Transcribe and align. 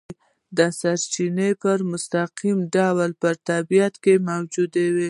دا 0.57 0.67
سرچینې 0.79 1.49
په 1.61 1.71
مستقیم 1.91 2.57
ډول 2.75 3.09
په 3.21 3.29
طبیعت 3.49 3.93
کې 4.03 4.13
موجودې 4.29 4.85
وي. 4.93 4.99